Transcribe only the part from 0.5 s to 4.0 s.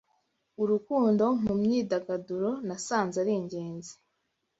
Urukundo mu myidagaduro nasanze ari ingenzi